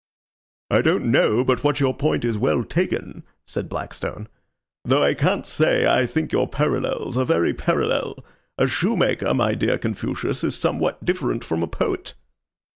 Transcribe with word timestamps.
"I 0.71 0.81
don't 0.81 1.11
know 1.11 1.43
but 1.43 1.63
what 1.63 1.79
your 1.79 1.93
point 1.93 2.25
is 2.25 2.35
well 2.35 2.63
taken," 2.63 3.21
said 3.45 3.69
Blackstone, 3.69 4.27
"though 4.83 5.03
I 5.03 5.13
can't 5.13 5.45
say 5.45 5.85
I 5.85 6.07
think 6.07 6.31
your 6.31 6.47
parallels 6.47 7.17
are 7.19 7.23
very 7.25 7.53
parallel. 7.53 8.17
A 8.57 8.67
shoemaker, 8.67 9.31
my 9.35 9.53
dear 9.53 9.77
Confucius, 9.77 10.43
is 10.43 10.57
somewhat 10.57 11.05
different 11.05 11.43
from 11.43 11.61
a 11.61 11.67
poet." 11.67 12.15